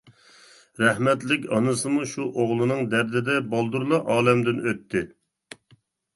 رەھمەتلىك 0.83 1.45
ئانىسىمۇ 1.57 2.07
شۇ 2.13 2.25
ئوغلىنىڭ 2.45 2.81
دەردىدە 2.95 3.37
بالدۇرلا 3.53 4.01
ئالەمدىن 4.17 4.67
ئۆتتى. 4.67 5.07